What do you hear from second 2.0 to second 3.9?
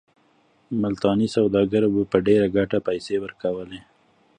په ډېره ګټه پیسې ورکولې.